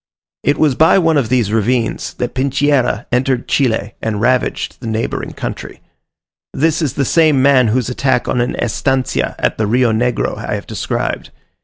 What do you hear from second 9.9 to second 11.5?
Negro I have described.